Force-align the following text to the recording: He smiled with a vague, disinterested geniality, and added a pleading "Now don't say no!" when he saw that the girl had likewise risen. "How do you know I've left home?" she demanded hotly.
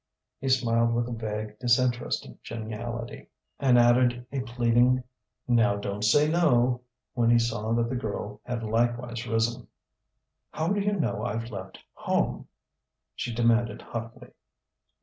He 0.39 0.49
smiled 0.49 0.95
with 0.95 1.07
a 1.07 1.11
vague, 1.11 1.59
disinterested 1.59 2.39
geniality, 2.43 3.29
and 3.59 3.77
added 3.77 4.25
a 4.31 4.39
pleading 4.41 5.03
"Now 5.47 5.75
don't 5.75 6.01
say 6.03 6.27
no!" 6.27 6.81
when 7.13 7.29
he 7.29 7.37
saw 7.37 7.71
that 7.73 7.87
the 7.87 7.95
girl 7.95 8.41
had 8.43 8.63
likewise 8.63 9.27
risen. 9.27 9.67
"How 10.49 10.69
do 10.69 10.81
you 10.81 10.93
know 10.93 11.23
I've 11.23 11.51
left 11.51 11.77
home?" 11.93 12.47
she 13.13 13.31
demanded 13.31 13.83
hotly. 13.83 14.31